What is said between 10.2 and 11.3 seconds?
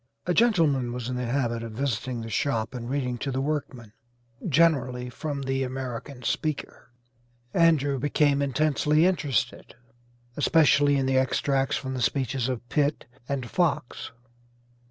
especially in the